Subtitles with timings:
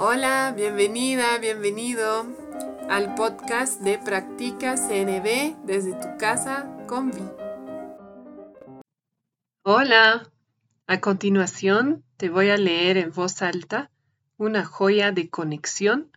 [0.00, 2.24] Hola, bienvenida, bienvenido
[2.88, 7.24] al podcast de Practica CNB desde tu casa con Vi.
[9.64, 10.30] Hola,
[10.86, 13.90] a continuación te voy a leer en voz alta
[14.36, 16.12] una joya de conexión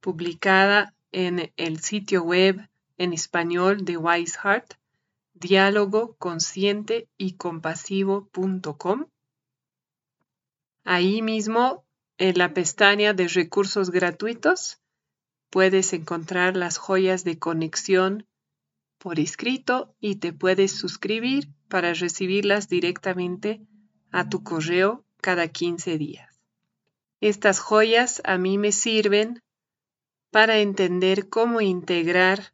[0.00, 2.68] publicada en el sitio web
[2.98, 4.74] en español de Wise Heart,
[5.34, 9.06] diálogo consciente y compasivo.com.
[10.82, 11.84] Ahí mismo
[12.20, 14.78] en la pestaña de recursos gratuitos
[15.48, 18.26] puedes encontrar las joyas de conexión
[18.98, 23.62] por escrito y te puedes suscribir para recibirlas directamente
[24.10, 26.42] a tu correo cada 15 días.
[27.22, 29.42] Estas joyas a mí me sirven
[30.30, 32.52] para entender cómo integrar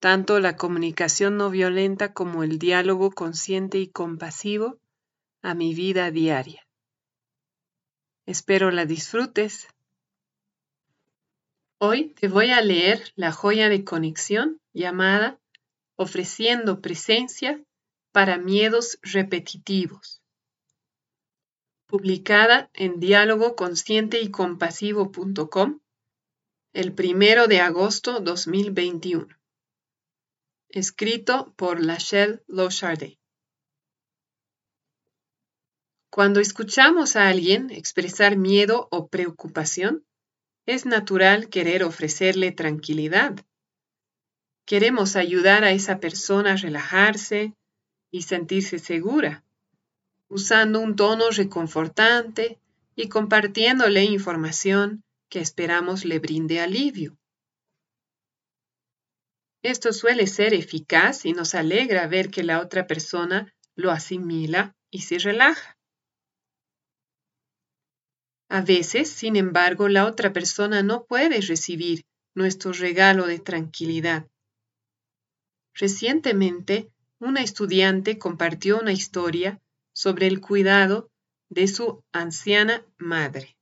[0.00, 4.80] tanto la comunicación no violenta como el diálogo consciente y compasivo
[5.42, 6.63] a mi vida diaria.
[8.26, 9.68] Espero la disfrutes.
[11.78, 15.38] Hoy te voy a leer la joya de conexión llamada
[15.96, 17.62] Ofreciendo presencia
[18.12, 20.22] para miedos repetitivos,
[21.86, 25.80] publicada en diálogo consciente y compasivo.com
[26.72, 29.28] el primero de agosto 2021.
[30.70, 33.18] Escrito por Lachelle Lochardet.
[36.14, 40.06] Cuando escuchamos a alguien expresar miedo o preocupación,
[40.64, 43.34] es natural querer ofrecerle tranquilidad.
[44.64, 47.54] Queremos ayudar a esa persona a relajarse
[48.12, 49.42] y sentirse segura,
[50.28, 52.60] usando un tono reconfortante
[52.94, 57.18] y compartiéndole información que esperamos le brinde alivio.
[59.64, 65.00] Esto suele ser eficaz y nos alegra ver que la otra persona lo asimila y
[65.00, 65.73] se relaja.
[68.54, 74.28] A veces, sin embargo, la otra persona no puede recibir nuestro regalo de tranquilidad.
[75.74, 76.88] Recientemente,
[77.18, 79.60] una estudiante compartió una historia
[79.92, 81.10] sobre el cuidado
[81.48, 83.58] de su anciana madre.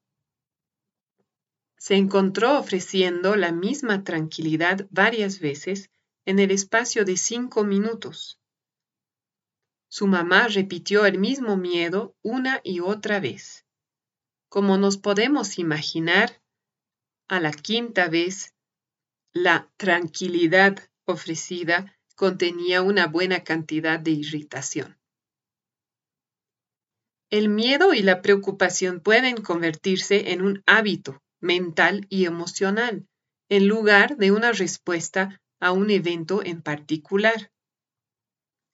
[1.79, 5.89] Se encontró ofreciendo la misma tranquilidad varias veces
[6.27, 8.39] en el espacio de cinco minutos.
[9.89, 13.65] Su mamá repitió el mismo miedo una y otra vez.
[14.53, 16.43] Como nos podemos imaginar,
[17.27, 18.53] a la quinta vez,
[19.33, 20.77] la tranquilidad
[21.07, 24.99] ofrecida contenía una buena cantidad de irritación.
[27.31, 33.09] El miedo y la preocupación pueden convertirse en un hábito mental y emocional,
[33.49, 37.51] en lugar de una respuesta a un evento en particular.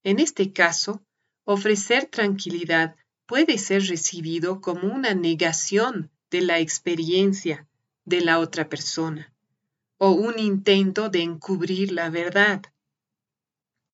[0.02, 1.04] En este caso,
[1.44, 2.96] ofrecer tranquilidad
[3.28, 7.68] puede ser recibido como una negación de la experiencia
[8.06, 9.34] de la otra persona
[9.98, 12.62] o un intento de encubrir la verdad.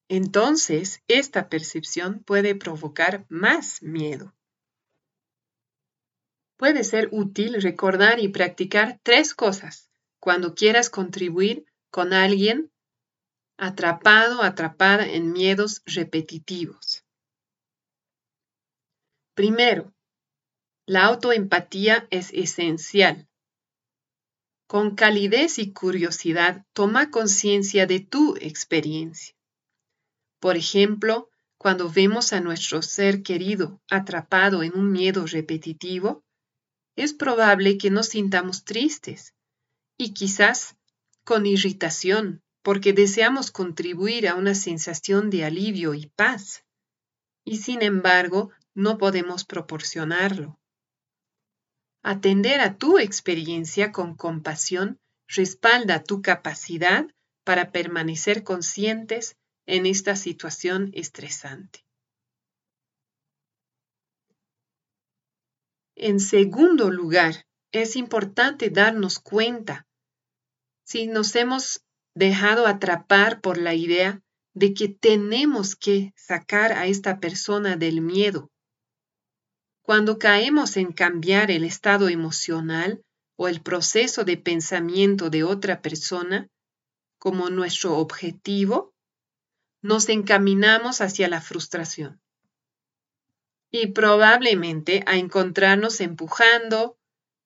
[0.09, 4.33] Entonces, esta percepción puede provocar más miedo.
[6.56, 9.91] Puede ser útil recordar y practicar tres cosas
[10.21, 12.71] cuando quieras contribuir con alguien
[13.56, 17.03] atrapado, atrapada en miedos repetitivos.
[19.34, 19.93] Primero,
[20.87, 23.28] la autoempatía es esencial.
[24.69, 29.34] Con calidez y curiosidad, toma conciencia de tu experiencia.
[30.41, 36.25] Por ejemplo, cuando vemos a nuestro ser querido atrapado en un miedo repetitivo,
[36.97, 39.34] es probable que nos sintamos tristes
[39.97, 40.77] y quizás
[41.25, 46.65] con irritación porque deseamos contribuir a una sensación de alivio y paz.
[47.45, 50.59] Y sin embargo, no podemos proporcionarlo.
[52.03, 57.07] Atender a tu experiencia con compasión respalda tu capacidad
[57.45, 59.37] para permanecer conscientes
[59.67, 61.84] en esta situación estresante.
[65.97, 69.87] En segundo lugar, es importante darnos cuenta
[70.84, 71.83] si nos hemos
[72.15, 74.21] dejado atrapar por la idea
[74.54, 78.51] de que tenemos que sacar a esta persona del miedo
[79.84, 83.04] cuando caemos en cambiar el estado emocional
[83.36, 86.48] o el proceso de pensamiento de otra persona
[87.19, 88.95] como nuestro objetivo,
[89.83, 92.19] nos encaminamos hacia la frustración.
[93.71, 96.97] Y probablemente a encontrarnos empujando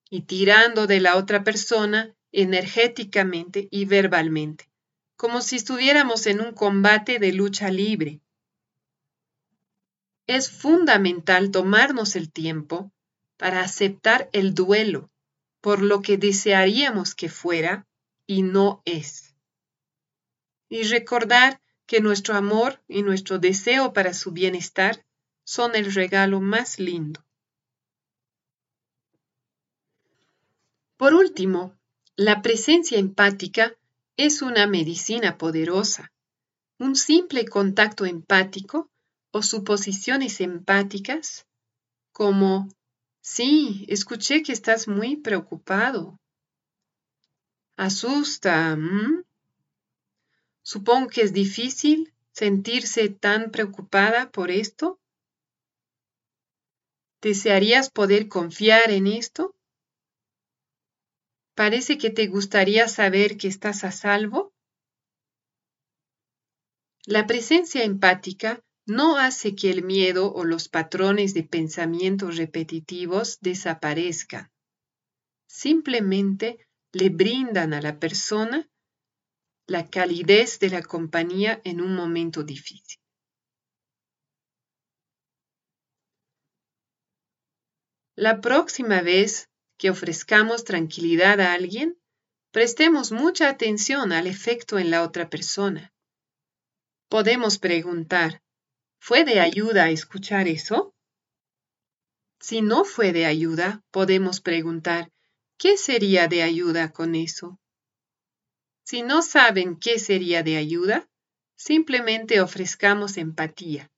[0.08, 4.70] y tirando de la otra persona energéticamente y verbalmente,
[5.17, 8.20] como si estuviéramos en un combate de lucha libre
[10.28, 12.92] es fundamental tomarnos el tiempo
[13.38, 15.10] para aceptar el duelo
[15.60, 17.86] por lo que desearíamos que fuera
[18.26, 19.34] y no es.
[20.69, 25.04] Y recordar que nuestro amor y nuestro deseo para su bienestar
[25.44, 27.25] son el regalo más lindo.
[30.98, 31.75] Por último,
[32.16, 33.75] la presencia empática
[34.19, 36.12] es una medicina poderosa.
[36.78, 38.90] Un simple contacto empático
[39.30, 41.46] o suposiciones empáticas
[42.12, 42.69] como,
[43.20, 46.19] sí, escuché que estás muy preocupado.
[47.76, 48.76] Asusta.
[50.62, 54.98] Supongo que es difícil sentirse tan preocupada por esto.
[57.20, 59.54] ¿Desearías poder confiar en esto?
[61.54, 64.52] ¿Parece que te gustaría saber que estás a salvo?
[67.06, 74.50] La presencia empática no hace que el miedo o los patrones de pensamientos repetitivos desaparezcan.
[75.46, 78.67] Simplemente le brindan a la persona
[79.67, 82.99] la calidez de la compañía en un momento difícil.
[88.17, 91.99] La próxima vez que ofrezcamos tranquilidad a alguien,
[92.52, 95.93] prestemos mucha atención al efecto en la otra persona.
[97.11, 98.43] Podemos preguntar,
[98.99, 100.95] ¿fue de ayuda escuchar eso?
[102.41, 105.11] Si no fue de ayuda, podemos preguntar,
[105.56, 107.59] ¿qué sería de ayuda con eso?
[108.85, 111.09] Si no saben qué sería de ayuda,
[111.56, 113.91] simplemente ofrezcamos empatía.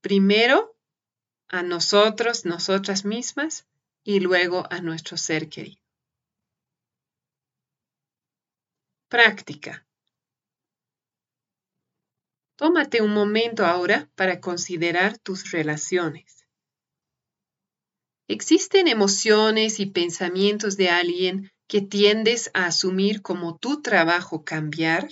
[0.00, 0.76] Primero,
[1.48, 3.66] a nosotros, nosotras mismas,
[4.04, 5.80] y luego a nuestro ser querido.
[9.08, 9.86] Práctica.
[12.62, 16.46] Tómate un momento ahora para considerar tus relaciones.
[18.28, 25.08] ¿Existen emociones y pensamientos de alguien que tiendes a asumir como tu trabajo cambiar?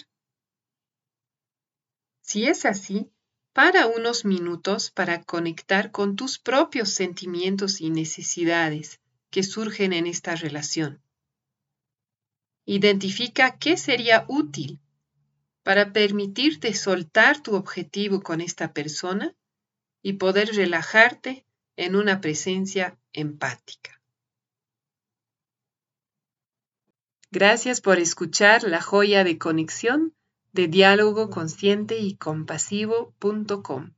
[2.21, 3.11] Si es así,
[3.53, 10.37] para unos minutos para conectar con tus propios sentimientos y necesidades que surgen en esta
[10.37, 11.03] relación.
[12.65, 14.79] Identifica qué sería útil
[15.63, 19.35] para permitirte soltar tu objetivo con esta persona
[20.03, 21.45] y poder relajarte
[21.77, 24.01] en una presencia empática.
[27.31, 30.15] Gracias por escuchar la joya de conexión
[30.53, 33.93] de diálogo consciente y compasivo.com.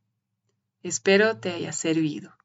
[0.83, 2.37] Espero te haya servido.